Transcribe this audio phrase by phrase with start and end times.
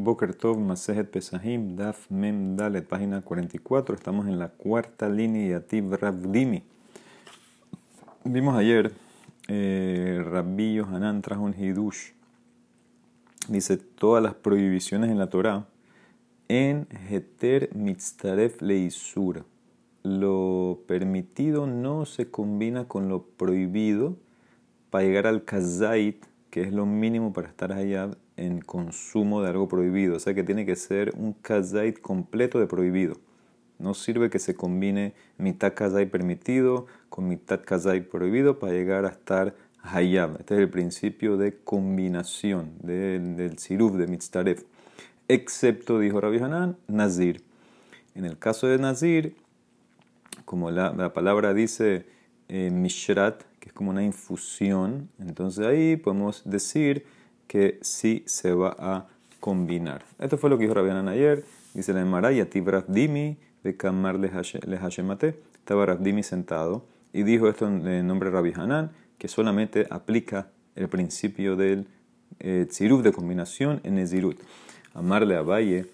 [0.00, 3.96] Boker Tov, Masejet Pesahim, Daf Mem Dalet, página 44.
[3.96, 6.62] Estamos en la cuarta línea de Ravdimi.
[8.22, 8.92] Vimos ayer,
[9.48, 12.12] eh, Rabbi Yohanan trajo un Hidush.
[13.48, 15.66] Dice todas las prohibiciones en la Torah
[16.46, 19.46] en Heter Mitztaref Leisur.
[20.04, 24.16] Lo permitido no se combina con lo prohibido
[24.90, 29.68] para llegar al Kazait, que es lo mínimo para estar allá en consumo de algo
[29.68, 30.16] prohibido.
[30.16, 33.16] O sea que tiene que ser un kazait completo de prohibido.
[33.78, 39.10] No sirve que se combine mitad kazait permitido con mitad kazait prohibido para llegar a
[39.10, 40.36] estar hayab.
[40.40, 44.64] Este es el principio de combinación del, del siruf, de mitztaref.
[45.28, 47.42] Excepto, dijo Rabbi Hanan, nazir.
[48.14, 49.36] En el caso de nazir,
[50.44, 52.06] como la, palabra dice
[52.48, 57.04] eh, mishrat, que es como una infusión, entonces ahí podemos decir
[57.48, 59.06] que sí se va a
[59.40, 60.04] combinar.
[60.20, 61.44] Esto fue lo que dijo Rabbi ayer.
[61.74, 65.40] Dice la Emara, Yativ Dimi, de Kamar le Hashemate.
[65.54, 70.88] Estaba Rabdimi sentado y dijo esto en nombre de Rabbi Hanan, que solamente aplica el
[70.88, 71.86] principio del
[72.40, 74.38] eh, de combinación en Nezirut.
[74.94, 75.86] Amarle a Valle,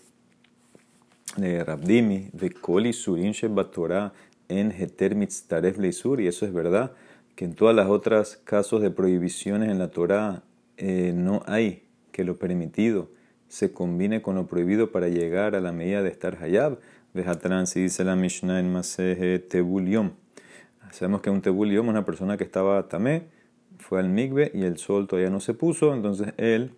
[1.37, 3.33] de Rabdimi, de Koli Surin
[3.73, 4.13] Torah
[4.49, 6.93] en Heter Mitztaref Leisur, y eso es verdad,
[7.35, 10.43] que en todas las otras casos de prohibiciones en la Torah
[10.77, 13.11] eh, no hay que lo permitido
[13.55, 16.81] se combine con lo prohibido para llegar a la medida de estar hayab.
[17.13, 20.11] Vejatran, si dice la Mishnah en Maseje Tebuliom.
[20.91, 23.29] Sabemos que un Tebuliom es una persona que estaba tamé,
[23.79, 26.75] fue al migbe y el sol todavía no se puso, entonces él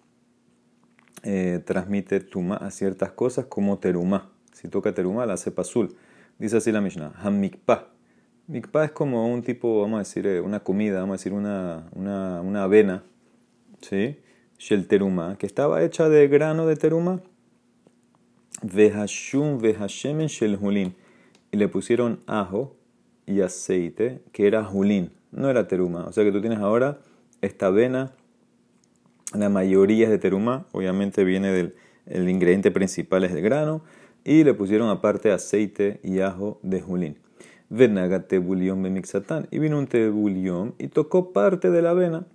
[1.22, 4.30] eh, transmite tuma a ciertas cosas como teruma.
[4.52, 5.97] Si toca teruma, la hace pasul.
[6.39, 7.89] Dice así la Mishnah, hamikpa.
[8.48, 11.89] Mikpa es como un tipo, vamos a decir, eh, una comida, vamos a decir, una,
[11.94, 13.02] una avena
[13.81, 14.17] ¿sí?
[14.59, 17.21] Shel teruma, que estaba hecha de grano de teruma.
[18.63, 20.95] Vehashum vehashemen shel hulin.
[21.53, 22.77] Y le pusieron ajo
[23.27, 26.07] y aceite, que era hulín, no era teruma.
[26.07, 27.01] O sea que tú tienes ahora
[27.41, 28.13] esta avena,
[29.35, 31.75] la mayoría es de teruma, obviamente viene del
[32.07, 33.83] el ingrediente principal es el grano,
[34.25, 37.19] y le pusieron aparte aceite y ajo de julín.
[37.69, 39.48] Venaga tebulión mixatán.
[39.51, 42.27] Y vino un tebulión y tocó parte de la avena.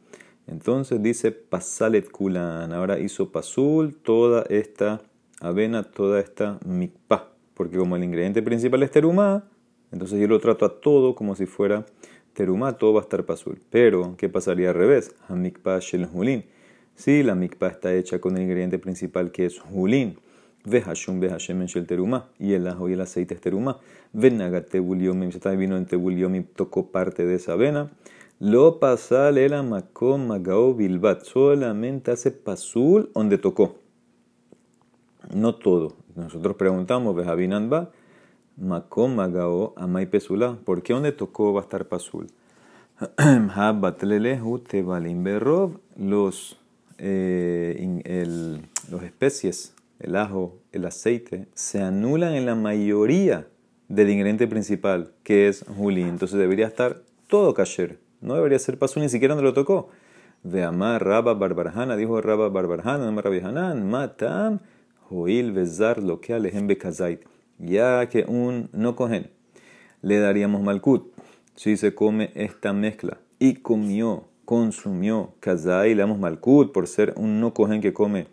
[0.52, 2.74] Entonces dice pasalet kulan.
[2.74, 5.02] Ahora hizo pasul toda esta
[5.40, 7.32] avena, toda esta mikpa.
[7.54, 9.46] Porque como el ingrediente principal es terumá,
[9.92, 11.86] entonces yo lo trato a todo como si fuera
[12.34, 13.62] terumá, todo va a estar pasul.
[13.70, 15.16] Pero, ¿qué pasaría al revés?
[15.28, 16.44] Hamikpa shel hulin.
[16.96, 20.18] Si la mikpa está hecha con el ingrediente principal que es hulin.
[20.66, 22.30] Vehashum vehashemen shel terumá.
[22.40, 23.80] Y el ajo y el aceite es terumá.
[24.12, 25.30] Venaga tebuliom.
[25.58, 27.90] Vino en tebuliom y tocó parte de esa avena.
[28.44, 31.26] Lo pasal era makom magao bilbat.
[31.26, 33.76] Solamente hace pasul donde tocó.
[35.32, 35.94] No todo.
[36.16, 37.92] Nosotros preguntamos, Bejabinan ba,
[38.58, 40.58] makom magao amay pesula.
[40.66, 42.32] ¿Por qué donde tocó va a estar pasul?
[45.98, 46.58] Los,
[46.98, 53.48] eh, el, los especies, el ajo, el aceite, se anulan en la mayoría
[53.88, 56.02] del ingrediente principal, que es juli.
[56.02, 58.00] Entonces debería estar todo kasher.
[58.22, 59.90] No debería ser paso ni siquiera donde lo tocó.
[60.44, 64.60] De amar Rabba Barbarjana, dijo Rabba Barbarjana, no Rabbi Hanan, matam,
[65.10, 67.22] joil vezar lo que alejem bekazait.
[67.60, 69.30] Ya que un no cogen,
[70.02, 71.14] le daríamos malkut
[71.56, 77.40] si se come esta mezcla y comió, consumió kazait, le damos malkut por ser un
[77.40, 78.28] no cogen que come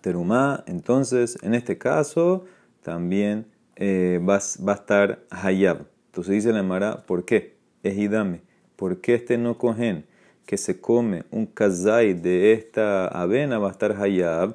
[0.00, 0.62] terumá.
[0.66, 2.44] Entonces, en este caso,
[2.82, 3.46] también
[3.76, 5.86] eh, va, va, a estar hayab.
[6.06, 7.56] Entonces dice la Mara, ¿por qué?
[7.82, 8.42] Ejidame.
[8.78, 10.04] ¿Por qué este no cogen
[10.46, 14.54] que se come un kazai de esta avena va a estar hayab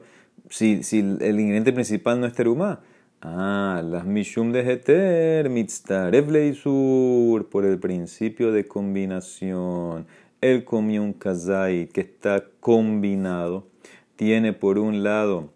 [0.49, 2.79] si, si el ingrediente principal no es terumá?
[3.21, 10.07] Ah, las mishum de heter, mitztarev leisur, por el principio de combinación.
[10.39, 13.67] Él comió un kazai que está combinado.
[14.15, 15.51] Tiene por un lado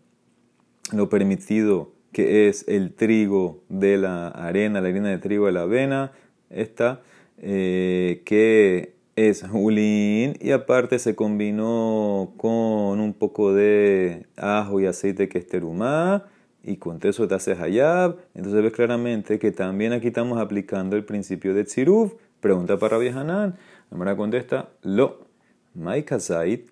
[0.91, 5.61] lo permitido que es el trigo de la arena, la harina de trigo de la
[5.61, 6.11] avena.
[6.49, 7.01] Esta
[7.41, 15.27] eh, que es julín y aparte se combinó con un poco de ajo y aceite
[15.27, 16.25] que es terumá
[16.63, 18.17] y con eso te hace hayab.
[18.35, 22.13] Entonces ves claramente que también aquí estamos aplicando el principio de tziruf.
[22.41, 23.55] Pregunta para Hanan.
[23.89, 25.25] La contesta, lo.
[25.73, 26.67] Mai kazait,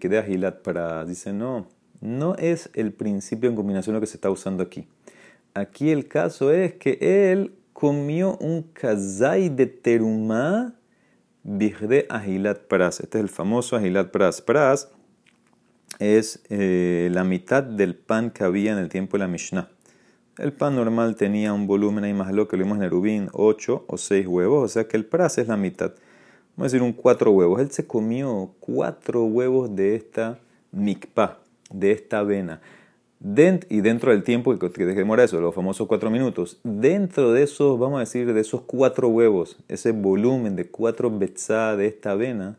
[0.00, 1.04] quede agilat para.
[1.04, 1.66] Dice, no,
[2.00, 4.88] no es el principio en combinación lo que se está usando aquí.
[5.54, 10.74] Aquí el caso es que él comió un kazai de terumá
[11.42, 13.00] bigde ahilat pras.
[13.00, 14.42] Este es el famoso ahilat pras.
[14.42, 14.90] Pras
[15.98, 19.70] es eh, la mitad del pan que había en el tiempo de la Mishnah.
[20.36, 23.86] El pan normal tenía un volumen ahí más lo que lo vimos en Erubín, 8
[23.88, 25.94] o 6 huevos, o sea que el pras es la mitad.
[26.56, 27.62] Vamos a decir un 4 huevos.
[27.62, 30.38] Él se comió 4 huevos de esta
[30.70, 31.38] mikpa,
[31.72, 32.60] de esta avena.
[33.22, 37.98] Y dentro del tiempo que demora eso, los famosos 4 minutos, dentro de esos, vamos
[37.98, 42.58] a decir, de esos 4 huevos, ese volumen de 4 betzá de esta avena,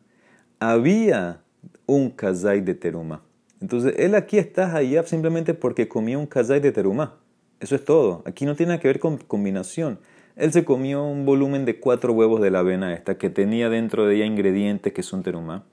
[0.60, 1.42] había
[1.88, 3.24] un kazai de teruma.
[3.60, 7.18] Entonces, él aquí está allá simplemente porque comió un kazai de teruma.
[7.60, 8.22] Eso es todo.
[8.26, 10.00] Aquí no tiene que ver con combinación.
[10.36, 14.06] Él se comió un volumen de cuatro huevos de la avena esta, que tenía dentro
[14.06, 15.64] de ella ingredientes que son teruma.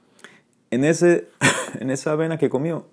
[0.71, 1.29] En, ese,
[1.79, 2.87] en esa avena que comió,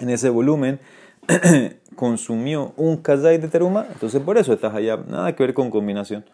[0.00, 0.80] en ese volumen,
[1.96, 3.86] consumió un kazai de teruma.
[3.92, 4.96] Entonces por eso estás allá.
[4.96, 6.24] Nada que ver con combinación.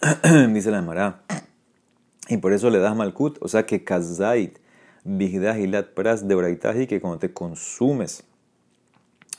[0.52, 1.22] Dice la Emara.
[2.28, 3.38] Y por eso le das malkut.
[3.40, 4.58] O sea que kazait,
[5.04, 8.24] bigdahilat pras de braitaji, que cuando te consumes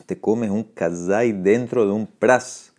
[0.06, 2.74] te comes un kazai dentro de un pras.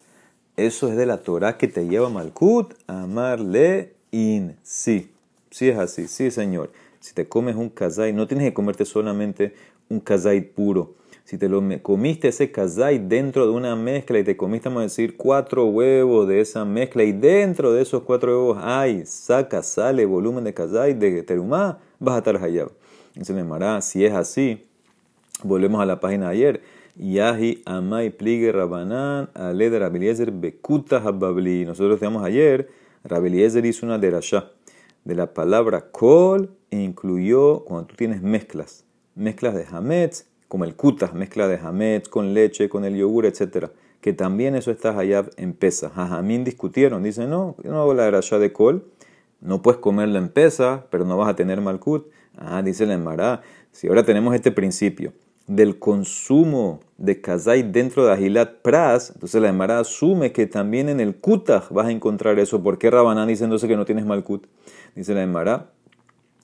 [0.56, 4.56] Eso es de la Torah que te lleva Malkut, amarle in.
[4.62, 5.11] Sí,
[5.50, 6.71] sí es así, sí señor.
[7.05, 9.53] Si te comes un kazai, no tienes que comerte solamente
[9.91, 10.95] un kazai puro.
[11.25, 14.85] Si te lo comiste ese kazai dentro de una mezcla y te comiste, vamos a
[14.85, 20.06] decir, cuatro huevos de esa mezcla y dentro de esos cuatro huevos hay, saca, sale
[20.06, 22.71] volumen de kazai de terumá, vas a estar hayab.
[23.15, 24.65] Y se me mará, si es así,
[25.43, 26.62] volvemos a la página de ayer
[26.97, 31.67] Yahi Amai Pligue Rabanán Ale de Rabiliezer Bekuta Hababli.
[31.67, 32.71] Nosotros decíamos ayer,
[33.05, 34.53] Rabiliezer hizo una derashá
[35.05, 36.49] de la palabra kol
[36.82, 38.85] incluyó cuando tú tienes mezclas,
[39.15, 43.71] mezclas de hametz, como el kuta, mezcla de hametz con leche, con el yogur, etc.
[44.00, 45.91] Que también eso está allá en pesa.
[45.91, 48.85] Jajamín discutieron, dicen, no, yo no hago la derashá de kol,
[49.41, 52.06] no puedes comerla en pesa, pero no vas a tener malkut.
[52.37, 53.43] Ah, dice la Emara,
[53.73, 55.12] si ahora tenemos este principio
[55.47, 61.00] del consumo de kazai dentro de Agilat Pras, entonces la Emara asume que también en
[61.00, 62.62] el Kutaj vas a encontrar eso.
[62.62, 64.47] ¿Por qué Rabanán dice entonces que no tienes Malkut?
[64.94, 65.71] Dice la Emara.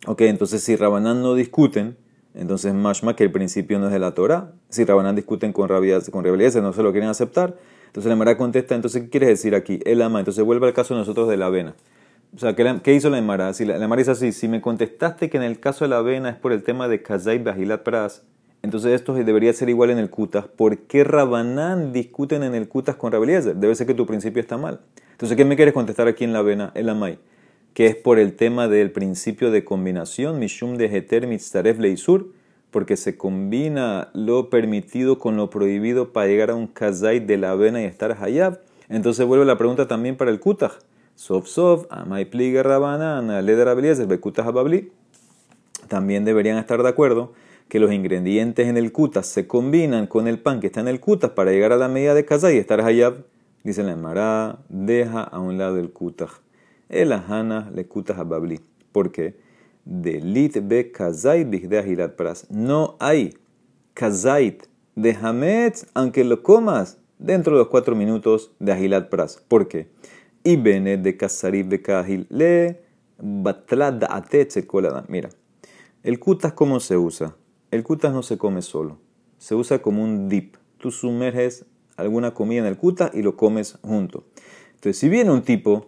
[0.06, 1.96] Ok, entonces si Rabanán no discuten,
[2.34, 4.52] entonces mashma que el principio no es de la Torah.
[4.68, 7.56] Si Rabanán discuten con rabia, con no se lo quieren aceptar.
[7.90, 9.80] Entonces la Emara contesta, entonces ¿qué quieres decir aquí?
[9.84, 10.20] El ama.
[10.20, 11.74] Entonces vuelve al caso de nosotros de la avena.
[12.34, 13.52] O sea, ¿qué, hizo la Emara?
[13.52, 16.30] Si la, Emara dice así, si me contestaste que en el caso de la avena
[16.30, 18.22] es por el tema de Kazai Bajilat Pras,
[18.62, 20.46] entonces esto debería ser igual en el Kutas.
[20.46, 23.56] ¿Por qué Rabanán discuten en el Kutas con Rabeliezer?
[23.56, 24.80] Debe ser que tu principio está mal.
[25.10, 27.18] Entonces, ¿qué me quieres contestar aquí en la vena, el Amay?
[27.74, 32.32] Que es por el tema del principio de combinación, Mishum de Heter Mitzaref Leisur,
[32.70, 37.54] porque se combina lo permitido con lo prohibido para llegar a un Kazai de la
[37.54, 38.60] vena y estar Hayab.
[38.88, 40.72] Entonces vuelve la pregunta también para el Kutaj.
[41.20, 42.62] Sof Sof, Amay Pliga
[44.08, 44.90] Bekutas Hababli.
[45.86, 47.34] También deberían estar de acuerdo
[47.68, 50.98] que los ingredientes en el kutas se combinan con el pan que está en el
[50.98, 53.24] kutas para llegar a la medida de casa y estar hayab,
[53.64, 56.30] dice la Emara, deja a un lado el kutaj.
[56.90, 58.60] El ajana le kutas a babli.
[58.90, 59.36] ¿Por qué?
[59.84, 62.50] Delit be kazait de pras.
[62.50, 63.32] No hay
[63.94, 64.66] kazait
[64.96, 69.40] de hametz, aunque lo comas dentro de los cuatro minutos de agilat pras.
[69.46, 69.88] ¿Por qué?
[70.42, 72.82] Y bene de kazarib de kahil le
[73.22, 74.52] batlad atet
[75.06, 75.30] Mira,
[76.02, 77.36] el kutas, ¿cómo se usa?
[77.70, 78.98] El kutas no se come solo,
[79.38, 80.56] se usa como un dip.
[80.78, 81.66] Tú sumerges
[81.96, 84.24] alguna comida en el kutas y lo comes junto.
[84.74, 85.86] Entonces, si viene un tipo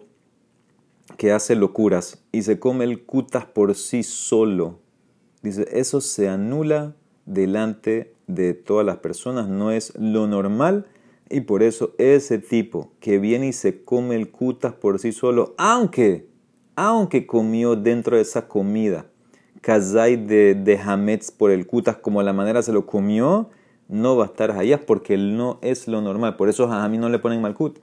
[1.17, 4.79] que hace locuras y se come el kutas por sí solo,
[5.41, 6.95] dice, eso se anula
[7.25, 10.85] delante de todas las personas, no es lo normal
[11.29, 15.53] y por eso ese tipo que viene y se come el kutas por sí solo,
[15.57, 16.27] aunque,
[16.75, 19.05] aunque comió dentro de esa comida,
[19.61, 23.49] kazai de, de hametz por el kutas como la manera se lo comió,
[23.87, 26.35] no va a estar allá porque no es lo normal.
[26.35, 27.79] Por eso a mí no le ponen malkut.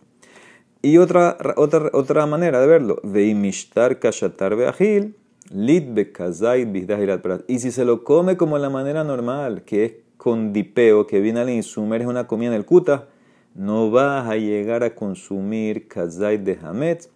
[0.82, 5.14] Y otra, otra, otra manera de verlo, veimishtar kashatar beahil,
[5.50, 5.84] lit
[7.48, 11.40] Y si se lo come como la manera normal, que es con dipeo, que viene
[11.40, 13.08] alguien y sumerge una comida en el kuta,
[13.54, 17.08] no vas a llegar a consumir kazai de hametz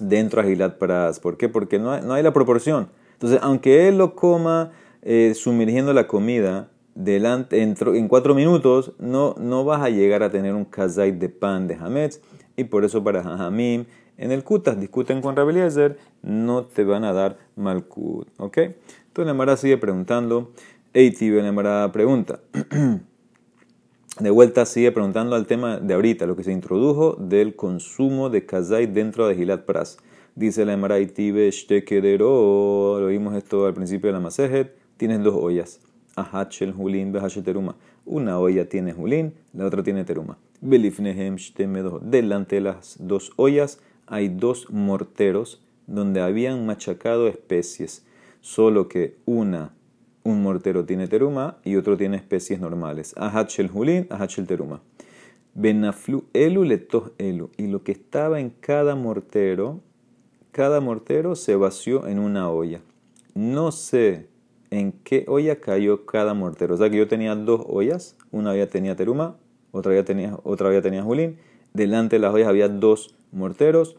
[0.00, 1.20] dentro de Agilat Pras.
[1.20, 1.48] ¿Por qué?
[1.48, 2.88] Porque no hay, no hay la proporción.
[3.12, 9.34] Entonces, aunque él lo coma eh, sumergiendo la comida delante, en, en, cuatro minutos, no,
[9.38, 12.20] no vas a llegar a tener un kazait de pan de hametz.
[12.56, 13.84] Y por eso para Hamim,
[14.16, 18.28] en el kutas discuten con Rabeliezer, no te van a dar malkut.
[18.38, 18.58] ¿Ok?
[19.08, 20.52] Entonces Mara sigue preguntando.
[20.94, 22.40] Eiti Mara pregunta.
[24.20, 28.46] de vuelta sigue preguntando al tema de ahorita, lo que se introdujo del consumo de
[28.46, 29.98] kazait dentro de Gilat Pras.
[30.34, 35.80] Dice la Emaraitibe Shtekederó, lo vimos esto al principio de la Masejet, tienes dos ollas.
[36.14, 37.76] Ahachel Julin Behachel Teruma.
[38.06, 40.38] Una olla tiene Julin, la otra tiene Teruma.
[40.60, 48.04] Delante de las dos ollas hay dos morteros donde habían machacado especies.
[48.40, 49.74] Solo que una,
[50.22, 53.12] un mortero tiene teruma y otro tiene especies normales.
[53.16, 54.80] Ahachel Julin, Ahachel Teruma.
[55.54, 57.50] Benaflu elu letos elu.
[57.56, 59.80] Y lo que estaba en cada mortero,
[60.52, 62.80] cada mortero se vació en una olla.
[63.34, 64.28] No sé
[64.70, 66.74] en qué olla cayó cada mortero.
[66.74, 69.36] O sea que yo tenía dos ollas, una olla tenía teruma,
[69.72, 71.38] otra olla tenía, otra olla tenía julín.
[71.72, 73.96] Delante de las ollas había dos morteros,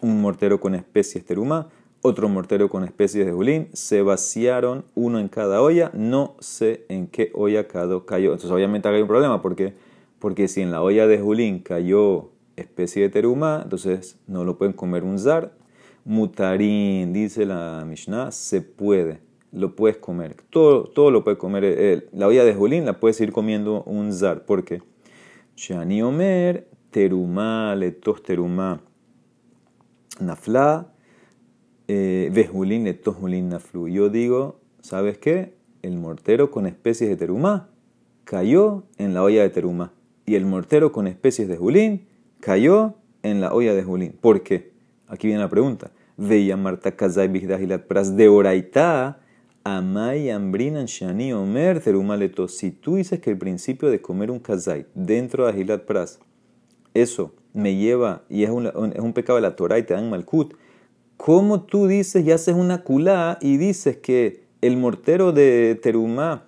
[0.00, 1.68] un mortero con especies teruma,
[2.02, 3.68] otro mortero con especies de julín.
[3.72, 5.90] Se vaciaron uno en cada olla.
[5.94, 8.32] No sé en qué olla cayó.
[8.32, 9.74] Entonces obviamente hay un problema porque
[10.22, 14.72] porque si en la olla de Julín cayó especie de teruma, entonces no lo pueden
[14.72, 15.50] comer un zar.
[16.04, 19.18] Mutarín, dice la Mishnah, se puede,
[19.52, 20.36] lo puedes comer.
[20.50, 22.08] Todo, todo lo puede comer.
[22.12, 24.44] la olla de Julín la puedes ir comiendo un zar.
[24.44, 24.82] ¿Por qué?
[25.56, 28.80] Shani Omer, teruma, letos teruma,
[30.20, 30.92] nafla,
[31.88, 33.88] eh, vejulín, letos julín, naflu.
[33.88, 35.54] Yo digo, ¿sabes qué?
[35.82, 37.68] El mortero con especies de teruma
[38.24, 39.92] cayó en la olla de teruma
[40.26, 42.06] y el mortero con especies de julín
[42.40, 44.12] cayó en la olla de julín.
[44.20, 44.72] ¿Por qué?
[45.08, 45.90] Aquí viene la pregunta.
[46.16, 49.20] Veía Marta Kazai Bigdahilat Pras de Oraita,
[49.64, 52.48] Amay Ambrinan Shani Omer Terumaleto.
[52.48, 56.18] Si tú dices que el principio de comer un Kazai dentro de Ahilat Pras,
[56.94, 60.10] eso me lleva y es un, es un pecado de la Torah y te dan
[60.10, 60.54] Malkut,
[61.16, 66.44] ¿cómo tú dices y haces una culá y dices que el mortero de Terumá,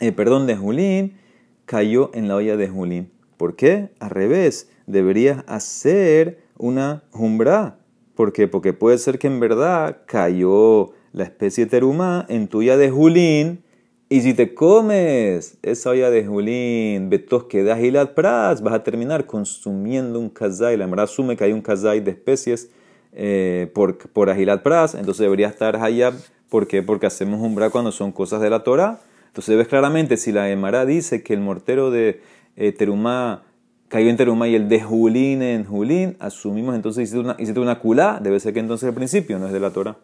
[0.00, 1.18] eh, perdón, de Julín,
[1.66, 3.12] cayó en la olla de Julín.
[3.36, 3.90] ¿Por qué?
[4.00, 7.78] Al revés, deberías hacer una jumbra.
[8.14, 8.48] ¿Por qué?
[8.48, 13.64] Porque puede ser que en verdad cayó la especie teruma en tu olla de Julín.
[14.08, 18.84] Y si te comes esa olla de Julín, betos que da Hilat Pras, vas a
[18.84, 20.76] terminar consumiendo un kazai.
[20.76, 22.70] La verdad asume que hay un kazai de especies
[23.12, 26.14] eh, por, por Ahilat Pras, entonces debería estar Hayab.
[26.48, 26.82] ¿Por qué?
[26.84, 29.00] Porque hacemos umbra cuando son cosas de la Torah.
[29.26, 32.22] Entonces ves claramente, si la Emara dice que el mortero de
[32.56, 33.42] eh, Terumá
[33.88, 37.80] cayó en Terumá y el de Julín en Julín, asumimos entonces hiciste una, hiciste una
[37.80, 39.96] culá, debe ser que entonces el principio no es de la Torah.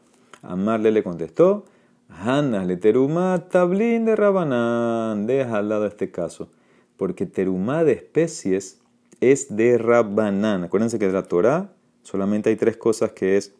[0.47, 1.65] Amarle le contestó,
[2.09, 6.49] Hannas le Terumá tablín de Rabanán, deja al lado este caso,
[6.97, 8.81] porque Terumá de especies
[9.21, 10.65] es de Rabanán.
[10.65, 11.71] Acuérdense que de la Torah
[12.03, 13.55] solamente hay tres cosas que es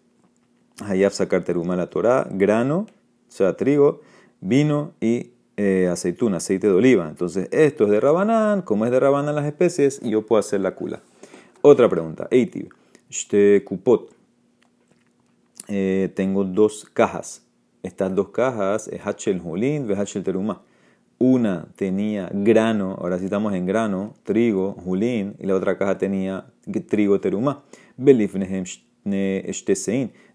[0.85, 2.87] Hayab sacar Terumá la Torah, grano,
[3.29, 4.01] o sea, trigo,
[4.41, 7.09] vino y eh, aceituna, aceite de oliva.
[7.09, 10.75] Entonces, esto es de Rabanán, como es de Rabanán las especies, yo puedo hacer la
[10.75, 11.01] kula.
[11.63, 12.69] Otra pregunta, Eitiv,
[13.09, 14.11] este kupot.
[15.69, 17.47] Eh, tengo dos cajas.
[17.83, 20.63] Estas dos cajas es Hachel Julin, Hachel Teruma.
[21.19, 26.47] Una tenía grano, ahora sí estamos en grano, trigo, Julin, y la otra caja tenía
[26.89, 27.63] trigo Teruma.
[27.97, 28.65] Belifnehem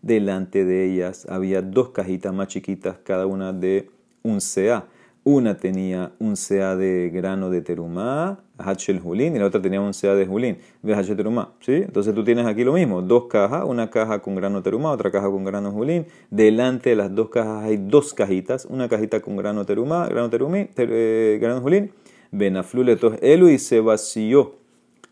[0.02, 3.90] Delante de ellas había dos cajitas más chiquitas, cada una de
[4.24, 4.88] un CA.
[5.24, 9.94] Una tenía un CA de grano de terumá, Hachel Julín, y la otra tenía un
[9.94, 11.54] CA de de Hachel Terumá.
[11.60, 11.74] ¿sí?
[11.74, 15.28] Entonces tú tienes aquí lo mismo, dos cajas, una caja con grano terumá, otra caja
[15.28, 16.06] con grano Julín.
[16.30, 20.70] Delante de las dos cajas hay dos cajitas, una cajita con grano terumá, grano terumí,
[20.76, 21.92] eh, grano Julín.
[22.32, 24.56] Benafluletos Elu y se vació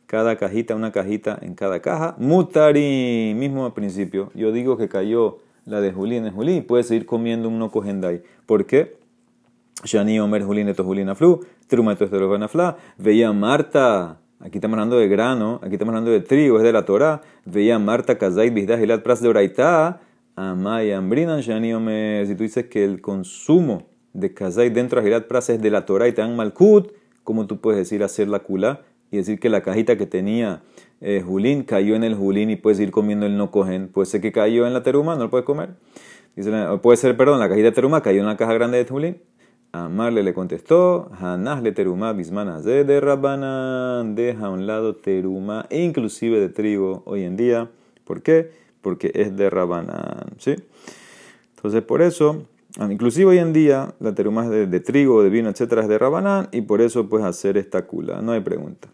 [0.05, 2.15] cada cajita, una cajita en cada caja.
[2.17, 4.31] Mutari, mismo al principio.
[4.33, 8.23] Yo digo que cayó la de Julín en Julín, puedes seguir comiendo un no cogendai.
[8.45, 8.97] ¿Por qué?
[9.83, 12.07] Shani Omer Julin eto Julin Aflu, Trumato
[12.97, 16.83] veía Marta, aquí estamos hablando de grano, aquí estamos hablando de trigo, es de la
[16.83, 20.01] Torah, veía Marta Kazait Bizdah Hilat Pras de Oraita,
[20.35, 25.27] Amay Ambrinan Shani Omer, si tú dices que el consumo de Kazait dentro de Hilat
[25.27, 26.91] Pras es de la Torah y te dan Malkut,
[27.23, 28.81] ¿cómo tú puedes decir hacer la kula
[29.11, 30.63] y decir que la cajita que tenía
[31.01, 33.89] eh, Julín cayó en el Julín y puedes ir comiendo el no cogen?
[33.89, 35.75] Puede ser que cayó en la teruma, no lo puedes comer.
[36.35, 39.17] Dice, puede ser, perdón, la cajita de teruma cayó en la caja grande de Julín.
[39.85, 46.39] Amarle le contestó, Hanás le teruma bismana de Rabanan, deja a un lado teruma, inclusive
[46.39, 47.69] de trigo hoy en día.
[48.03, 48.51] ¿Por qué?
[48.81, 50.55] Porque es de Rabanan, ¿sí?
[51.55, 52.43] Entonces por eso,
[52.77, 56.49] inclusive hoy en día, la teruma es de, trigo, de vino, etcétera, es de Rabanán,
[56.51, 58.89] y por eso pues hacer esta cula, no hay pregunta.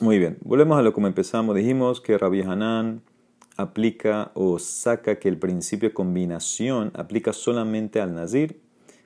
[0.00, 1.54] Muy bien, volvemos a lo como empezamos.
[1.54, 3.02] Dijimos que Rabbi Hanan
[3.56, 8.63] aplica o saca que el principio de combinación aplica solamente al Nazir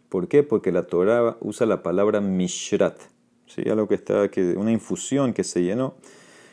[0.09, 0.43] ¿Por qué?
[0.43, 2.99] Porque la Torah usa la palabra mishrat,
[3.47, 3.63] ¿sí?
[3.69, 5.97] algo que está, que, una infusión que se llenó.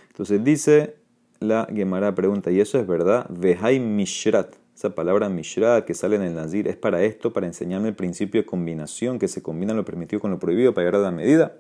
[0.09, 0.95] Entonces dice,
[1.39, 3.27] la Gemara pregunta, ¿y eso es verdad?
[3.29, 4.55] Vehai Mishrat.
[4.75, 8.41] Esa palabra Mishrat que sale en el Nazir es para esto, para enseñarme el principio
[8.41, 11.57] de combinación, que se combina lo permitido con lo prohibido para llegar a la medida.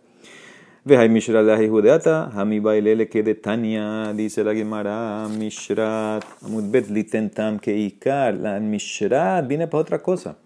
[0.83, 7.57] Vehai Mishrat la judeata, Hami Bailele que de Tania, dice la Gemara, Mishrat, Amudbet litentam
[7.57, 8.35] que ikar.
[8.35, 10.37] La Mishrat viene para otra cosa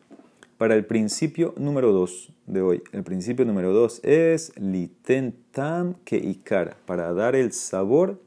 [0.60, 2.84] para el principio número 2 de hoy.
[2.92, 8.22] El principio número 2 es litentam que ikar, para dar el sabor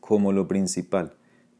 [0.00, 1.12] como lo principal.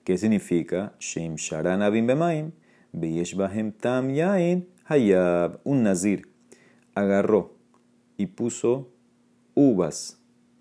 [0.04, 0.94] ¿Qué significa?
[0.98, 2.52] Shem sharan abim bemaim,
[2.94, 5.60] bahem tam yain hayab.
[5.64, 6.26] Un nazir
[6.94, 7.52] agarró
[8.16, 8.88] y puso
[9.54, 10.18] uvas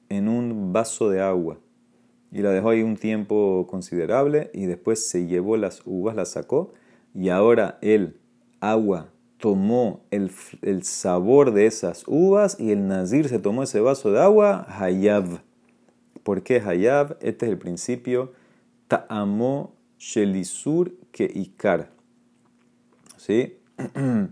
[0.09, 1.59] en un vaso de agua
[2.29, 6.73] y la dejó ahí un tiempo considerable y después se llevó las uvas, las sacó
[7.15, 8.19] y ahora él
[8.71, 9.09] agua
[9.39, 10.31] tomó el,
[10.83, 15.41] sabor de esas uvas y el nazir se tomó ese vaso de agua, hayab.
[16.23, 17.17] ¿Por qué hayab?
[17.21, 18.33] Este es el principio
[18.87, 21.51] ta'amo shelisur que.
[23.17, 23.57] ¿Sí?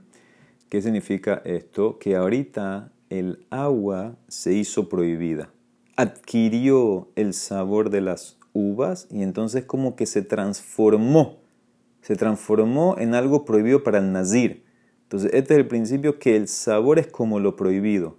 [0.70, 2.00] ¿Qué significa esto?
[2.00, 5.50] Que ahorita el agua se hizo prohibida.
[5.96, 11.45] Adquirió el sabor de las uvas y entonces como que se transformó
[12.06, 14.64] se transformó en algo prohibido para el nazir.
[15.04, 18.18] Entonces, este es el principio que el sabor es como lo prohibido.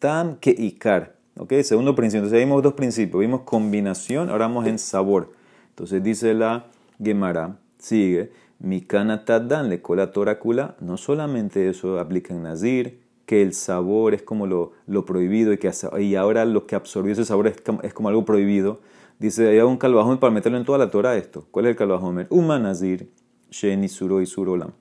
[0.00, 1.14] Tam que ikar.
[1.36, 1.52] ¿Ok?
[1.62, 2.24] Segundo principio.
[2.24, 3.20] Entonces, vimos dos principios.
[3.20, 5.30] Vimos combinación, ahora vamos en sabor.
[5.68, 6.66] Entonces, dice la
[7.00, 10.74] Gemara, sigue, Mikana Taddan le cola torácula.
[10.80, 15.58] No solamente eso aplica en nazir, que el sabor es como lo, lo prohibido y,
[15.58, 18.80] que, y ahora lo que absorbió ese sabor es como, es como algo prohibido.
[19.22, 21.46] Dice, hay un calvajomer para meterlo en toda la Torah esto.
[21.52, 22.26] ¿Cuál es el calvajomer?
[22.28, 23.08] Un manazir,
[23.52, 24.72] sheni suro y surolam,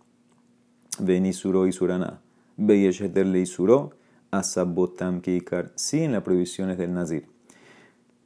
[0.97, 2.21] veni suro y surana,
[2.57, 3.91] beyesheter le suro,
[4.31, 5.71] asabotam kikar.
[5.75, 7.27] Sí, en las prohibiciones del nazir.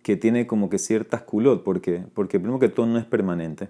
[0.03, 1.65] Que tiene como que ciertas culot.
[1.65, 2.05] ¿Por qué?
[2.13, 3.67] Porque primero que todo no es permanente.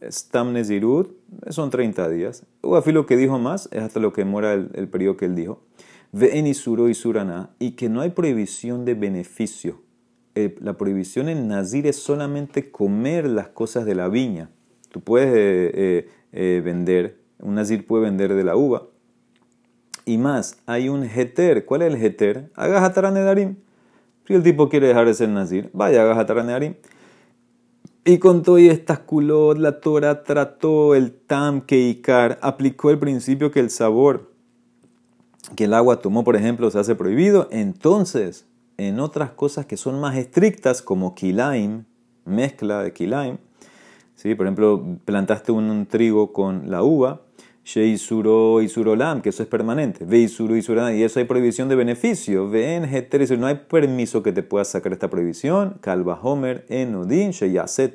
[0.00, 1.10] Stam nezirut
[1.48, 2.46] son 30 días.
[2.60, 5.34] O lo que dijo más es hasta lo que mora el, el periodo que él
[5.34, 5.60] dijo.
[6.12, 7.50] Ve suro y surana.
[7.58, 9.89] Y que no hay prohibición de beneficio
[10.44, 14.50] eh, la prohibición en Nazir es solamente comer las cosas de la viña.
[14.90, 18.86] Tú puedes eh, eh, vender, un Nazir puede vender de la uva.
[20.04, 21.64] Y más, hay un heter.
[21.64, 22.50] ¿Cuál es el heter?
[22.54, 23.56] Haga darim.
[24.26, 26.74] Si el tipo quiere dejar de ser Nazir, vaya, haga darim.
[28.04, 32.98] Y con todo y estas culot, la Torah trató el tam que ikar, aplicó el
[32.98, 34.30] principio que el sabor
[35.56, 37.48] que el agua tomó, por ejemplo, se hace prohibido.
[37.50, 38.46] Entonces,
[38.88, 41.84] en otras cosas que son más estrictas, como kilaim,
[42.24, 43.36] mezcla de kilaim.
[44.14, 44.34] ¿sí?
[44.34, 47.20] Por ejemplo, plantaste un, trigo con la uva,
[47.62, 51.76] sheisuro y surolam, que eso es permanente, veisuro y surolam, y eso hay prohibición de
[51.76, 52.48] beneficio.
[52.48, 52.88] Ven,
[53.38, 55.76] no hay permiso que te pueda sacar esta prohibición.
[55.82, 57.32] Kalva Homer, enodin,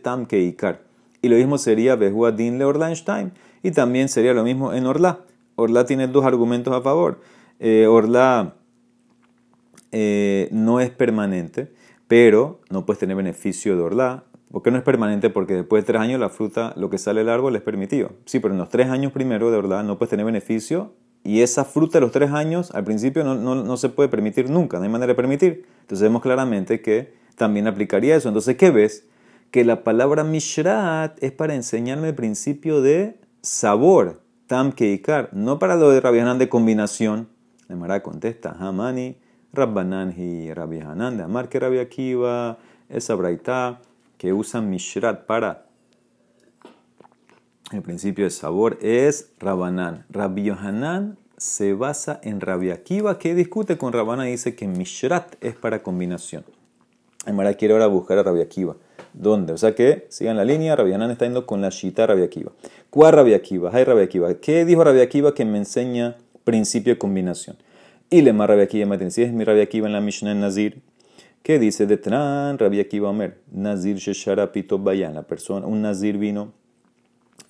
[0.03, 0.81] tam keikar.
[1.23, 3.31] Y lo mismo sería behuadin le Orlanstein,
[3.63, 5.21] y también sería lo mismo en Orla.
[5.55, 7.21] Orla tiene dos argumentos a favor.
[7.59, 8.53] Eh, Orla
[9.97, 11.71] eh, no es permanente,
[12.10, 14.25] pero no puedes tener beneficio de orla.
[14.51, 15.29] ¿Por qué no es permanente?
[15.29, 18.12] Porque después de tres años la fruta, lo que sale del árbol es permitido.
[18.25, 20.91] Sí, pero en los tres años primero de orla no puedes tener beneficio
[21.23, 24.79] y esa fruta de los tres años al principio no, no, se puede permitir nunca,
[24.79, 25.65] no hay manera de permitir.
[25.79, 28.27] Entonces vemos claramente que también aplicaría eso.
[28.27, 29.08] Entonces, ¿qué ves?
[29.49, 35.77] Que la palabra mishrat es para enseñarme el principio de sabor, tam keikar, no para
[35.77, 37.29] lo de Rabbi de combinación.
[37.69, 39.15] La Mara contesta, Hamani,
[39.55, 42.57] Rabbanan y Rabbi Hanan de Amar que Rabbi Akiva,
[42.89, 43.79] esa braita
[44.17, 45.65] que usan Mishrat para
[47.71, 50.05] el principio de sabor es Rabbanan.
[50.09, 55.35] Rabbi Yohanan se basa en Rabbi Akiva que discute con Rabbanan y dice que Mishrat
[55.41, 56.45] es para combinación.
[57.25, 58.75] Amara quiere ahora buscar a Rabbi Akiva.
[59.13, 59.53] ¿Dónde?
[59.53, 62.51] O sea que, sigan la línea, Rabbi Hanan está yendo con la Shita Rabbi Akiva.
[62.89, 63.71] ¿Cuál Rabbi Akiva?
[63.73, 64.33] Hay Rabbi Akiva.
[64.35, 67.57] ¿Qué dijo Rabbi Akiva que me enseña principio de combinación?
[68.09, 70.81] Y le más Rabbi Akiva si es mi Rabbi Akiva en la Mishnah en Nazir.
[71.41, 73.39] ¿Qué dice de Tran Rabbi Akiva Omer?
[73.51, 75.15] Nazir Sheshara Pito Bayan.
[75.15, 76.53] La persona, un Nazir vino,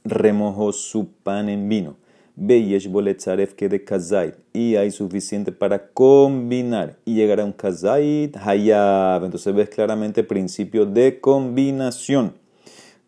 [0.05, 1.97] remojó su pan en vino.
[2.37, 4.35] Beyesh Boletzaref que de Kazait.
[4.53, 6.97] Y hay suficiente para combinar.
[7.03, 9.25] Y llegar a un Kazait Hayab.
[9.25, 12.33] Entonces ves claramente el principio de combinación.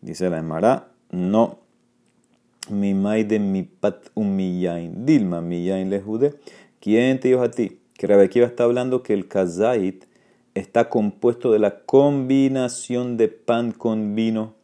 [0.02, 1.60] Dice la Emara, no.
[2.70, 2.92] Mi
[3.24, 4.36] de mi pat un.
[5.06, 6.34] Dilma miyain le jude.
[6.80, 7.80] ¿Quién te dijo a ti?
[7.96, 10.04] Que Rebequiva está hablando que el kazait
[10.54, 14.54] está compuesto de la combinación de pan con vino.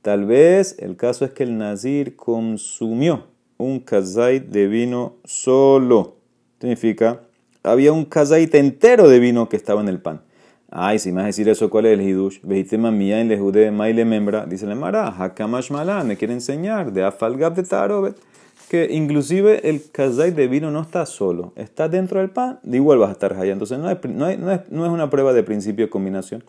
[0.00, 3.26] Tal vez el caso es que el nazir consumió
[3.58, 6.16] un kazait de vino solo.
[6.60, 7.20] Significa,
[7.62, 10.22] había un kazait entero de vino que estaba en el pan.
[10.70, 12.40] Ay, si me vas a decir eso, ¿cuál es el hidush?
[12.42, 14.46] Vejitema mía en lejude maile membra.
[14.46, 18.16] Dice la Mara, hakamash me quiere enseñar de afalgab de tarobet.
[18.68, 22.98] Que inclusive el kazay de vino no está solo, está dentro del pan, de igual
[22.98, 23.52] vas a estar allá.
[23.52, 24.38] Entonces no, no, no, es,
[24.70, 26.44] no, es, una prueba de principio de combinación.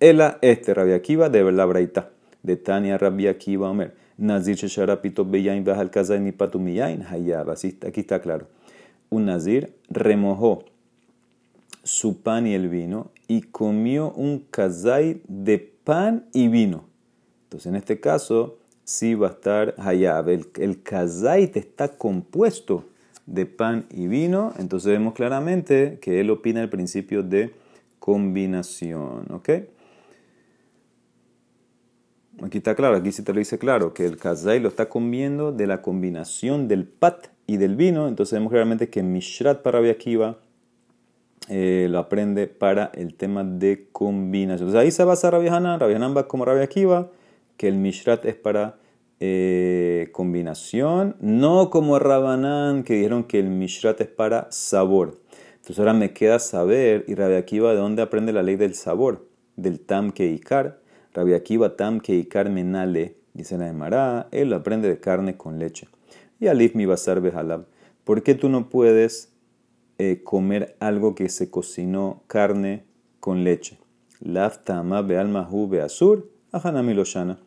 [0.00, 2.10] Ela este Rabbi Akiva de la braita.
[2.42, 3.94] De Tania Rabbi Akiva Omer.
[4.16, 7.50] Nazir Shesharapito Beyain Bajal Kazay mi patumiyain hayab.
[7.50, 8.46] Aquí está claro.
[9.10, 10.64] Un nazir remojó
[11.82, 16.84] su pan y el vino y comió un kazay de pan y vino.
[17.44, 18.57] Entonces, en este caso,
[18.88, 20.30] sí va a estar hayab.
[20.30, 20.80] El, el
[21.54, 22.86] está compuesto
[23.26, 24.54] de pan y vino.
[24.58, 27.52] Entonces, vemos claramente que él opina el principio de
[27.98, 29.26] combinación.
[29.30, 29.50] ¿Ok?
[32.42, 35.52] Aquí está claro, aquí sí te lo dice claro, que el kazay lo está comiendo
[35.52, 38.08] de la combinación del pat y del vino.
[38.08, 40.38] Entonces, vemos claramente que Mishrat para Akiva
[41.50, 44.68] eh, lo aprende para el tema de combinación.
[44.68, 47.10] Entonces ahí se basa Rabbi Hanan, Rabbi Hanan va como Rabbi Akiva,
[47.58, 48.78] que el Mishrat es para
[49.20, 55.20] eh, combinación, no como Rabanán, que dijeron que el Mishrat es para sabor.
[55.56, 59.28] Entonces ahora me queda saber, y Rabbi Akiva, ¿de dónde aprende la ley del sabor?
[59.56, 60.80] Del Tam Keikar.
[61.12, 65.86] Rabbi Akiva Tam Keikar Menale, dice la Emara, él lo aprende de carne con leche.
[66.40, 67.66] Y Alif mi basar behalab.
[68.04, 69.34] ¿Por qué tú no puedes
[70.00, 72.84] eh, comer algo que se cocinó carne
[73.18, 73.80] con leche.
[74.20, 77.40] Laftama bealmahu beasur, ahanami loshana.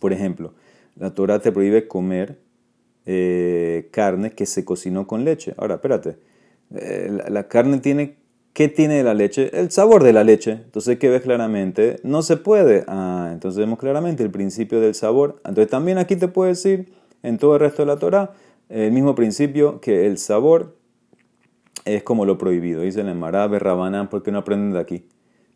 [0.00, 0.54] Por ejemplo,
[0.96, 2.40] la Torah te prohíbe comer
[3.06, 5.54] eh, carne que se cocinó con leche.
[5.56, 6.16] Ahora, espérate.
[6.74, 8.16] Eh, la, carne tiene.
[8.52, 9.56] ¿Qué tiene de la leche?
[9.56, 10.52] El sabor de la leche.
[10.52, 12.00] Entonces, ¿qué ves claramente?
[12.02, 12.84] No se puede.
[12.88, 15.40] Ah, entonces vemos claramente el principio del sabor.
[15.44, 18.32] Entonces, también aquí te puede decir, en todo el resto de la Torah,
[18.68, 20.76] el mismo principio que el sabor
[21.84, 22.82] es como lo prohibido.
[22.82, 25.04] Dice el Mará, Rabanán, ¿por qué no aprenden de aquí?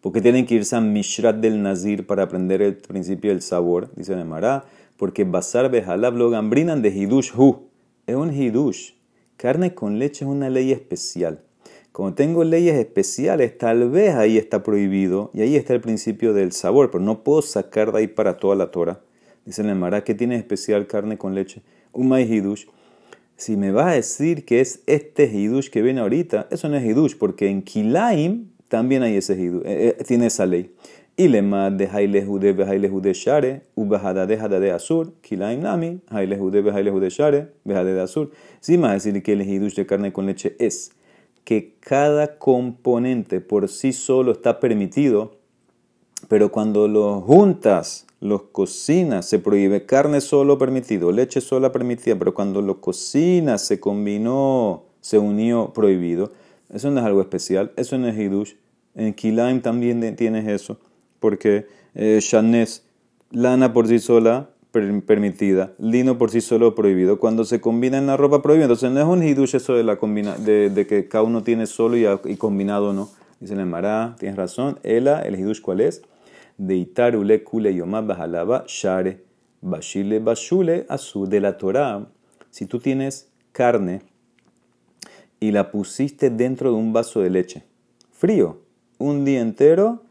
[0.04, 3.90] ¿Por qué tienen que irse a Mishrat del Nazir para aprender el principio del sabor?
[3.96, 4.66] Dice el Mará,
[4.98, 7.70] porque Basar Behalab lo gambrinan de Hidush Hu.
[8.06, 8.90] Es un Hidush.
[9.38, 11.40] Carne con leche es una ley especial.
[11.90, 16.52] Como tengo leyes especiales, tal vez ahí está prohibido y ahí está el principio del
[16.52, 19.00] sabor, pero no puedo sacar de ahí para toda la Torah.
[19.46, 21.62] Dice el Mará, ¿qué tiene especial carne con leche?
[21.94, 22.66] Un maíz Hidush
[23.36, 26.84] si me vas a decir que es este hidush que viene ahorita, eso no es
[26.84, 30.72] hidush, porque en Kilaim también hay ese hidush, eh, eh, tiene esa ley.
[31.16, 36.00] Y le de haile jude be haile jude share, u de de asur, kilaim nami,
[36.10, 38.32] haile jude be haile jude share, de asur.
[38.66, 40.90] Vas a decir que el hidush de carne con leche es
[41.44, 45.36] que cada componente por sí solo está permitido,
[46.26, 52.34] pero cuando lo juntas los cocinas, se prohíbe carne solo permitido, leche sola permitida, pero
[52.34, 56.32] cuando lo cocinas se combinó, se unió prohibido.
[56.72, 58.54] Eso no es algo especial, eso no es hidush.
[58.94, 60.78] En Kilaim también tienes eso,
[61.20, 62.20] porque eh,
[63.30, 64.50] lana por sí sola
[65.06, 67.18] permitida, lino por sí solo prohibido.
[67.18, 69.96] Cuando se combina en la ropa prohibida, entonces no es un hidush eso de, la
[69.96, 73.08] combina, de, que cada uno tiene solo y, combinado no.
[73.40, 74.78] Dice el Mará, tienes razón.
[74.82, 76.02] Ela, el hidush, ¿cuál es?
[76.58, 79.18] de itarule kule yomab bahalaba share
[79.60, 82.06] bashile bashule asu de la Torah.
[82.50, 84.02] Si tú tienes carne
[85.40, 87.64] y la pusiste dentro de un vaso de leche,
[88.12, 88.60] frío,
[88.98, 90.02] un día entero,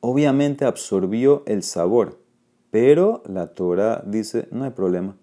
[0.00, 2.18] obviamente absorbió el sabor.
[2.70, 5.16] Pero la Torah dice, no hay problema.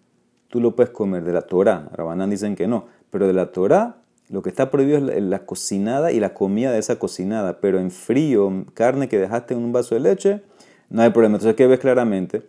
[0.50, 1.90] Tú lo puedes comer de la Torah.
[1.94, 2.86] Rabanán dicen que no.
[3.10, 3.98] Pero de la Torah,
[4.30, 7.60] lo que está prohibido es la cocinada y la comida de esa cocinada.
[7.60, 10.42] Pero en frío, carne que dejaste en un vaso de leche,
[10.90, 11.36] no hay problema.
[11.36, 12.44] Entonces, ¿qué ves claramente?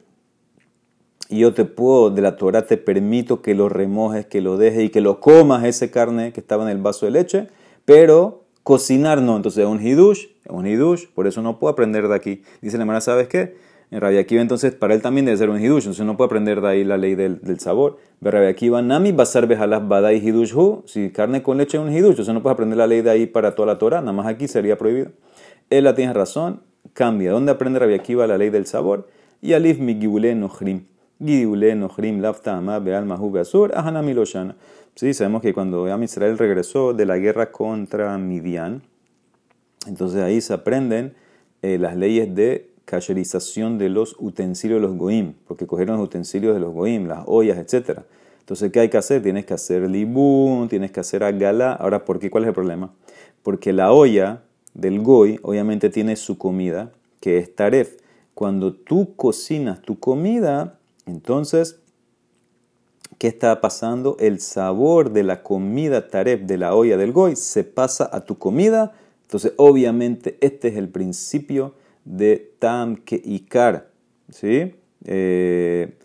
[1.29, 4.85] Y yo te puedo, de la Torah te permito que lo remojes, que lo dejes
[4.85, 7.49] y que lo comas ese carne que estaba en el vaso de leche,
[7.85, 9.35] pero cocinar no.
[9.35, 12.43] Entonces es un hidush, es un hidush, por eso no puedo aprender de aquí.
[12.61, 13.57] Dice la hermana, ¿sabes qué?
[13.91, 16.61] En Rabia Akiva, entonces, para él también debe ser un hidush, entonces no puedo aprender
[16.61, 17.97] de ahí la ley del, del sabor.
[18.21, 22.11] Rabia Akiva, nami basar bejalas badai hidush hu, si carne con leche es un hidush,
[22.11, 24.47] entonces no puedo aprender la ley de ahí para toda la Torah, nada más aquí
[24.49, 25.13] sería prohibido.
[25.71, 26.61] Él la tiene razón,
[26.93, 27.33] cambia.
[27.33, 29.09] ¿Dónde aprende Rabbi Akiva la ley del sabor?
[29.41, 30.85] Y alif mi gibule nochrim.
[31.25, 34.57] Gibule nochrim lafta ama beal mahu beasur ahanami loshana.
[34.95, 38.83] Sí, sabemos que cuando Am Israel regresó de la guerra contra Midian,
[39.87, 41.15] entonces ahí se aprenden
[41.63, 46.55] eh, las leyes de cacherización de los utensilios de los goim, porque cogieron los utensilios
[46.55, 48.01] de los goim, las ollas, etc.
[48.41, 49.23] Entonces, ¿qué hay que hacer?
[49.23, 51.75] Tienes que hacer libún, tienes que hacer agalá.
[51.75, 52.31] Ahora, ¿por qué?
[52.31, 52.91] ¿Cuál es el problema?
[53.43, 57.97] Porque la olla del goy obviamente tiene su comida, que es taref.
[58.33, 61.81] Cuando tú cocinas tu comida, entonces,
[63.19, 64.17] ¿qué está pasando?
[64.21, 68.39] El sabor de la comida taref de la olla del goy se pasa a tu
[68.39, 73.89] comida Entonces, obviamente, este es el principio de Tam que Ikar.
[74.31, 74.75] ¿sí?
[75.05, 75.99] Eh,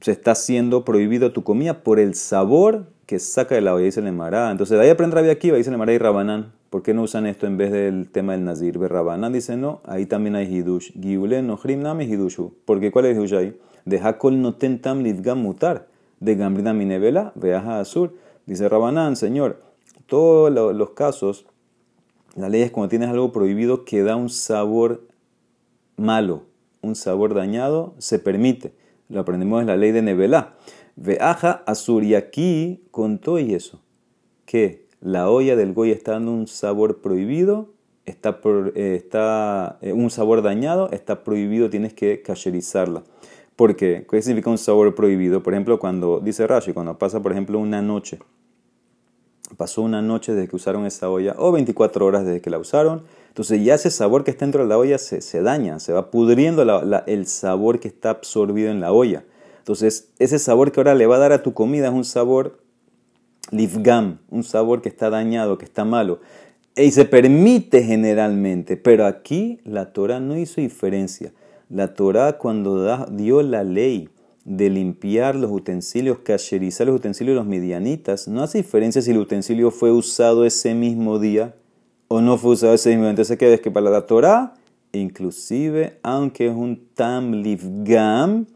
[0.00, 4.00] se está haciendo prohibido tu comida por el sabor que saca de la olla, dice
[4.00, 4.50] el Emara.
[4.50, 6.52] Entonces, ahí aprende Rabia Akiva, dice Emara y Rabanán.
[6.70, 8.78] ¿Por qué no usan esto en vez del tema del Nazir?
[8.78, 10.92] Rabanán dice no, ahí también hay Hidush.
[11.00, 12.52] Giule no nami Hidushu.
[12.64, 13.56] Porque ¿cuál es Hidush ahí?
[13.84, 15.86] De Hakol no tentam lidgam mutar.
[16.20, 18.12] De Gambrina minevela, veaja azul.
[18.46, 19.62] Dice Rabanán, señor,
[20.06, 21.46] todos los casos,
[22.36, 25.06] la ley es cuando tienes algo prohibido que da un sabor
[25.96, 26.42] malo,
[26.82, 28.72] un sabor dañado, se permite.
[29.08, 30.54] Lo aprendemos en la ley de Nevelá.
[30.96, 32.04] Veaja azul.
[32.04, 33.80] Y aquí contó y eso.
[34.44, 37.68] Que la olla del goy está dando un sabor prohibido,
[38.06, 38.40] está,
[38.74, 43.02] eh, está eh, un sabor dañado, está prohibido, tienes que cacherizarla.
[43.56, 44.06] ¿Por qué?
[44.08, 45.42] ¿Qué significa un sabor prohibido?
[45.42, 48.18] Por ejemplo, cuando dice Rashi, cuando pasa, por ejemplo, una noche,
[49.56, 53.04] pasó una noche desde que usaron esa olla, o 24 horas desde que la usaron,
[53.28, 56.10] entonces ya ese sabor que está dentro de la olla se, se daña, se va
[56.10, 56.62] pudriendo
[57.06, 59.24] el sabor que está absorbido en la olla.
[59.58, 62.60] Entonces, ese sabor que ahora le va a dar a tu comida es un sabor
[63.50, 66.20] lifgam, un sabor que está dañado, que está malo.
[66.76, 71.32] Y se permite generalmente, pero aquí la Torah no hizo diferencia.
[71.68, 74.08] La Torah cuando dio la ley
[74.44, 79.18] de limpiar los utensilios, cacherizar los utensilios de los midianitas, no hace diferencia si el
[79.18, 81.54] utensilio fue usado ese mismo día
[82.08, 83.10] o no fue usado ese mismo día.
[83.10, 84.54] Entonces, ¿qué es que para la Torah,
[84.92, 88.46] inclusive, aunque es un tam lifgam,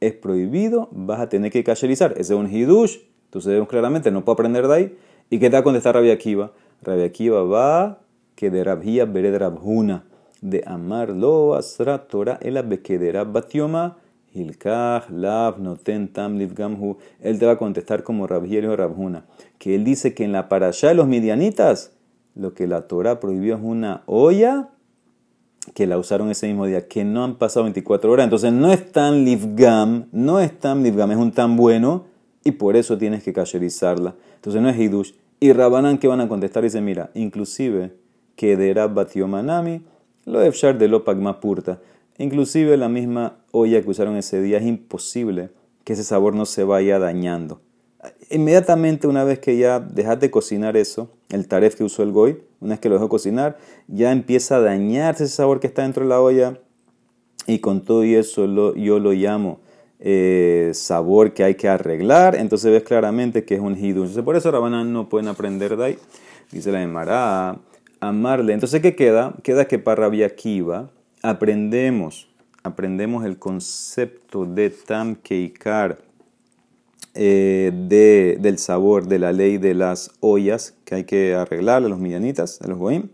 [0.00, 2.12] es prohibido, vas a tener que cacherizar.
[2.12, 4.98] Ese es un hidush entonces vemos claramente, no puedo aprender de ahí.
[5.28, 6.52] ¿Y qué tal contestar Rabia Akiva?
[6.82, 7.98] Rabia Akiva va
[8.34, 10.04] que de Rabhia vered Rabhuna,
[10.40, 13.96] de amar lo asra Torah el de batioma
[14.34, 16.96] hilkach lav noten tam livgamhu.
[17.20, 19.24] Él te va a contestar como Rabhia y Rabhuna,
[19.58, 21.92] que él dice que en la parashá de los midianitas,
[22.34, 24.70] lo que la Torah prohibió es una olla
[25.74, 28.24] que la usaron ese mismo día, que no han pasado 24 horas.
[28.24, 32.04] Entonces no es tan livgam, no es tan livgam, es un tan bueno
[32.44, 34.14] y por eso tienes que cacherizarla.
[34.36, 35.12] Entonces no es Hidush.
[35.40, 37.92] Y Rabanán que van a contestar dice, mira, inclusive
[38.34, 39.82] que de Batiomanami,
[40.28, 41.04] lo de de lo
[41.40, 41.80] purta.
[42.18, 45.50] Inclusive la misma olla que usaron ese día es imposible
[45.84, 47.60] que ese sabor no se vaya dañando.
[48.30, 52.38] Inmediatamente una vez que ya dejas de cocinar eso, el taref que usó el goy,
[52.60, 56.04] una vez que lo dejó cocinar, ya empieza a dañarse ese sabor que está dentro
[56.04, 56.58] de la olla
[57.46, 59.60] y con todo y eso yo lo llamo
[60.00, 64.20] eh, sabor que hay que arreglar, entonces ves claramente que es un hidush.
[64.22, 65.98] Por eso Rabanán no pueden aprender de ahí.
[66.52, 67.58] Dice la Emara,
[68.00, 68.52] amarle.
[68.52, 69.34] Entonces, ¿qué queda?
[69.42, 70.90] Queda que para Rabia Kiva
[71.22, 72.28] aprendemos,
[72.62, 75.98] aprendemos el concepto de Tam Keikar,
[77.14, 81.88] eh, de, del sabor, de la ley de las ollas que hay que arreglar a
[81.88, 83.08] los millanitas, a los goim.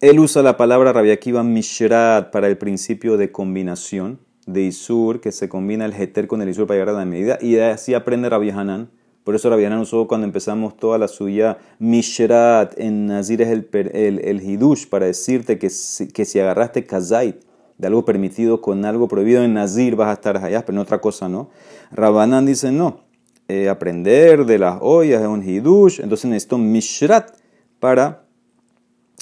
[0.00, 5.32] Él usa la palabra Rabia Kiva Mishrat para el principio de combinación de Isur, que
[5.32, 8.28] se combina el Heter con el Isur para llegar a la medida, y así aprende
[8.28, 8.90] Rabbi Hanan.
[9.26, 13.68] Por eso Rabbi Hanan usó cuando empezamos toda la suya Mishrat en Nazir es el,
[13.72, 17.42] el, el Hidush, para decirte que si, que si agarraste Kazait
[17.76, 21.00] de algo permitido con algo prohibido en Nazir vas a estar allá, pero en otra
[21.00, 21.50] cosa no.
[21.90, 23.00] Rabbanan dice no,
[23.48, 27.32] eh, aprender de las ollas es un Hidush, entonces necesito Mishrat
[27.80, 28.28] para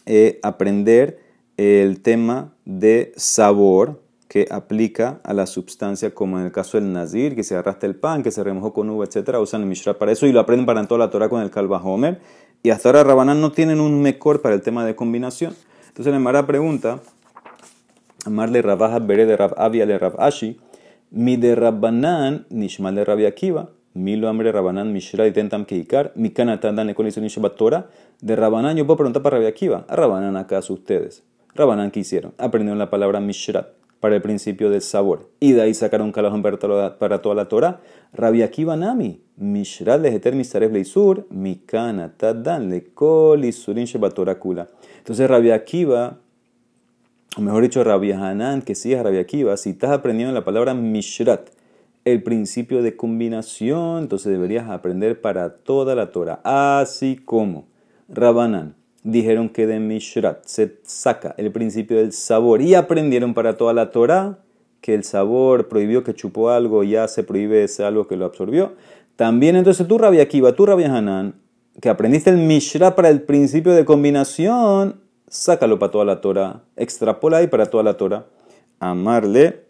[0.05, 1.19] eh, aprender
[1.57, 4.04] el tema de sabor
[4.35, 7.95] que aplica a la sustancia, como en el caso del nazir, que se arrastra el
[7.95, 9.37] pan, que se remojó con uva, etc.
[9.41, 11.81] Usan el Mishra para eso y lo aprenden para toda la Torah con el Kalba
[11.81, 12.21] Homer.
[12.61, 15.55] Y hasta ahora Rabanán no tienen un mejor para el tema de combinación.
[15.87, 16.99] Entonces la Mara pregunta,
[18.27, 20.59] amarle Rabaja Bere de Rab Avia de Rab Ashi,
[21.13, 26.11] mi de Rabbanán, Nishmal de Rabia Akiva, mi lo hambre Rabanán Mishra y Tentam Keikar,
[26.17, 27.25] mi canatanda Nekolison
[27.57, 27.87] Torah,
[28.21, 31.23] de Rabanán yo puedo preguntar para Rabia Akiva, a Rabanán acaso ustedes.
[31.55, 32.35] Rabanán, ¿qué hicieron?
[32.37, 35.31] Aprendieron la palabra Mishrat para el principio del sabor.
[35.41, 37.81] Y de ahí sacaron calajón para toda, la Torah.
[38.13, 43.87] Rabbi Akiva Nami, Mishrat leheter misaref leisur, mikana tadan lekol isurin
[44.39, 44.69] kula.
[44.99, 46.19] Entonces Rabbi Akiva,
[47.35, 50.75] o mejor dicho Rabbi Hanan, que sí es Rabbi Akiva, si estás aprendiendo la palabra
[50.75, 51.49] Mishrat,
[52.05, 56.43] el principio de combinación, entonces deberías aprender para toda la Torah.
[56.45, 57.69] Así como
[58.11, 63.73] Rabanan dijeron que de Mishrat se saca el principio del sabor y aprendieron para toda
[63.73, 64.39] la Torah
[64.81, 68.73] que el sabor prohibió que chupó algo, ya se prohíbe ese algo que lo absorbió.
[69.17, 71.37] También entonces tú, Rabia Akiva, tú, Rabia Hanan,
[71.81, 77.39] que aprendiste el Mishrat para el principio de combinación, sácalo para toda la Torah, extrapola
[77.39, 78.27] ahí para toda la Torah.
[78.79, 79.65] Amarle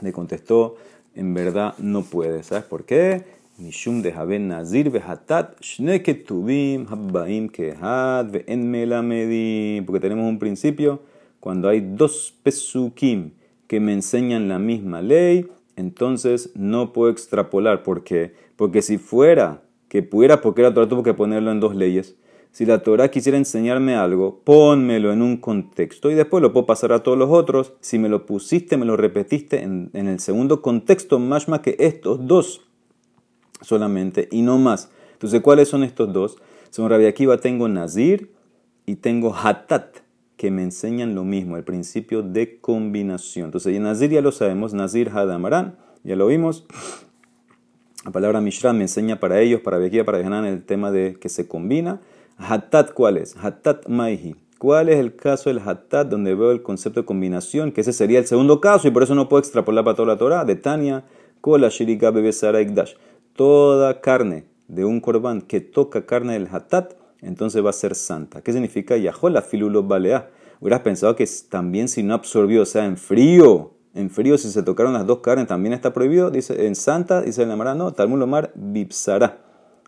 [0.00, 0.76] le contestó,
[1.14, 3.24] en verdad no puede, ¿sabes por qué?
[3.60, 9.84] Mishum de Haben Nazir Behatat Shne Ketubim Habbaim Kehad Ve'en Melamedim.
[9.84, 11.00] Porque tenemos un principio,
[11.40, 13.32] cuando hay dos pesukim
[13.66, 15.46] que me enseñan la misma ley,
[15.76, 17.82] entonces no puedo extrapolar.
[17.82, 18.32] ¿Por qué?
[18.56, 22.16] Porque si fuera que pudiera, porque la Torah tuvo que ponerlo en dos leyes.
[22.52, 26.92] Si la Torah quisiera enseñarme algo, pónmelo en un contexto y después lo puedo pasar
[26.92, 27.74] a todos los otros.
[27.80, 32.26] Si me lo pusiste, me lo repetiste en, el segundo contexto, más más que estos
[32.26, 32.69] dos
[33.60, 34.90] solamente y no más.
[35.12, 36.36] Entonces, ¿cuáles son estos dos?
[36.70, 38.32] Según Rabbi Akiva tengo Nazir
[38.86, 39.98] y tengo Hatat,
[40.36, 43.46] que me enseñan lo mismo, el principio de combinación.
[43.46, 46.64] Entonces, en Nazir ya lo sabemos, Nazir Hadamarán, ya lo vimos.
[48.04, 51.28] La palabra Mishra me enseña para ellos, para Bequía, para Hanan, el tema de que
[51.28, 52.00] se combina.
[52.38, 53.36] Hatat, ¿cuál es?
[53.36, 54.36] Hatat Maihi.
[54.56, 57.72] ¿Cuál es el caso del Hatat donde veo el concepto de combinación?
[57.72, 60.18] Que ese sería el segundo caso y por eso no puedo extrapolar para toda la
[60.18, 60.44] Torah.
[60.44, 61.04] De Tania,
[61.40, 62.94] Kola Shirika Bebesara Ikdash.
[63.34, 68.42] Toda carne de un corbán que toca carne del Hatat, entonces va a ser santa.
[68.42, 70.30] ¿Qué significa Yahola Filulo Balea?
[70.60, 74.62] Hubieras pensado que también si no absorbió, o sea, en frío, en frío, si se
[74.62, 76.30] tocaron las dos carnes, también está prohibido.
[76.30, 79.38] Dice en Santa, dice en la no, Talmud Lomar, Bipsara.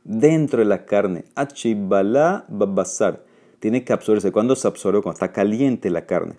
[0.04, 3.22] Dentro de la carne, Achibala Babasar.
[3.60, 4.32] Tiene que absorberse.
[4.32, 5.00] ¿Cuándo se absorbe?
[5.02, 6.34] Cuando está caliente la carne.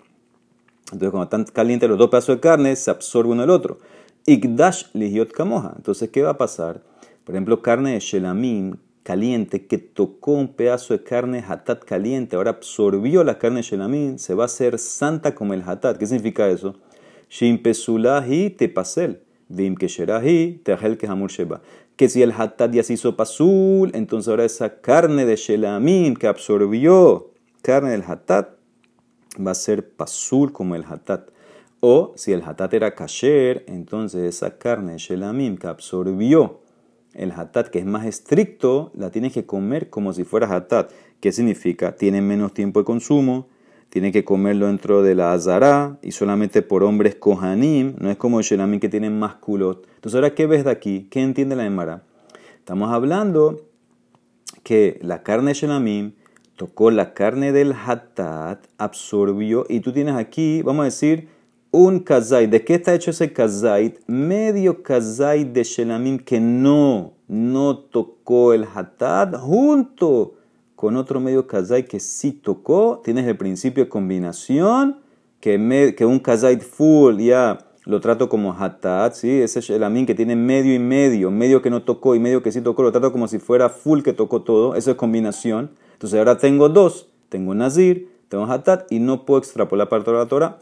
[0.91, 3.77] Entonces, cuando están calientes los dos pedazos de carne, se absorbe uno el otro.
[4.25, 5.71] Ikdash lihiot kamoja.
[5.77, 6.81] Entonces, ¿qué va a pasar?
[7.23, 12.51] Por ejemplo, carne de shelamim caliente que tocó un pedazo de carne hatat caliente, ahora
[12.51, 15.97] absorbió la carne de shelamim, se va a hacer santa como el hatat.
[15.97, 16.75] ¿Qué significa eso?
[17.29, 19.21] Shimpesulahi te pasel.
[19.49, 21.61] Vim kesherahi te que hamur sheba.
[21.95, 26.27] Que si el hatat ya se hizo pasul, entonces ahora esa carne de shelamim que
[26.27, 27.31] absorbió
[27.61, 28.49] carne del hatat
[29.39, 31.29] va a ser pasul como el hatat.
[31.79, 36.62] O si el hatat era kasher, entonces esa carne de shelamim que absorbió
[37.13, 40.91] el hatat, que es más estricto, la tienes que comer como si fuera hatat.
[41.19, 41.95] ¿Qué significa?
[41.95, 43.47] Tiene menos tiempo de consumo,
[43.89, 48.39] tiene que comerlo dentro de la azara y solamente por hombres kohanim, no es como
[48.39, 49.87] el que tienen más culot.
[49.95, 51.07] Entonces, ahora, ¿qué ves de aquí?
[51.11, 52.03] ¿Qué entiende la Emara?
[52.57, 53.61] Estamos hablando
[54.63, 56.13] que la carne de shelamim
[56.55, 61.27] tocó la carne del hatat, absorbió, y tú tienes aquí, vamos a decir,
[61.73, 62.49] un kazait.
[62.49, 63.99] ¿De qué está hecho ese kazait?
[64.07, 70.35] Medio kazait de shelamim que no, no tocó el hatat junto
[70.75, 74.99] con otro medio kazait que sí tocó, tienes el principio de combinación,
[75.39, 75.57] que,
[76.05, 79.41] un kazait full ya lo trato como hatat, ¿sí?
[79.41, 82.61] ese shelamim que tiene medio y medio, medio que no tocó y medio que sí
[82.61, 85.71] tocó, lo trato como si fuera full que tocó todo, eso es combinación.
[85.93, 90.27] Entonces ahora tengo dos, tengo nazir, tengo hatat y no puedo extrapolar para toda la
[90.27, 90.59] Torah.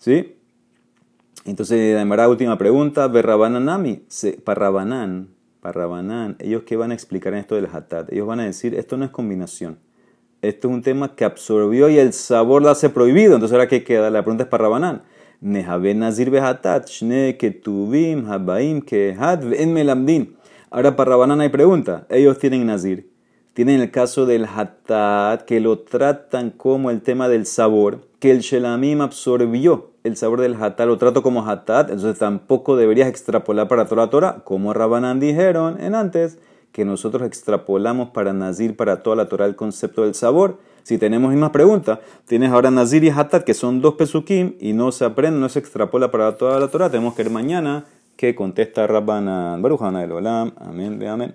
[0.00, 0.36] ¿sí?
[1.44, 4.02] Entonces, la última pregunta, Berrabananami,
[4.44, 5.28] Parrabanán,
[5.60, 8.12] Parrabanán, ellos qué van a explicar en esto del hatat?
[8.12, 9.78] Ellos van a decir, esto no es combinación.
[10.42, 13.34] Esto es un tema que absorbió y el sabor lo hace prohibido.
[13.34, 14.10] Entonces ahora qué queda?
[14.10, 15.02] La pregunta es para Rabanán.
[15.40, 20.36] Nehaben nazir behatat, shne ketubim, habaim, kehad, en melamdin.
[20.70, 22.06] Ahora para Rabanán hay pregunta.
[22.10, 23.10] Ellos tienen nazir.
[23.54, 28.40] Tienen el caso del hatat, que lo tratan como el tema del sabor, que el
[28.40, 33.86] shelamim absorbió el sabor del hatat, lo trato como hatat, entonces tampoco deberías extrapolar para
[33.86, 36.38] toda la Torah, como Rabanán dijeron en antes,
[36.72, 40.58] que nosotros extrapolamos para Nazir, para toda la Torah, el concepto del sabor.
[40.84, 44.92] Si tenemos misma pregunta, tienes ahora Nazir y Hatat, que son dos pesukim, y no
[44.92, 47.84] se aprende, no se extrapola para toda la Torah, tenemos que ir mañana
[48.16, 49.62] que contesta Rabbanan.
[49.62, 50.52] Barujana del Olam.
[50.58, 51.34] Amén, amén.